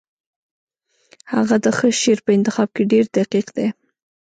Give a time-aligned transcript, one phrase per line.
[1.33, 3.67] هغه د ښه شعر په انتخاب کې ډېر دقیق دی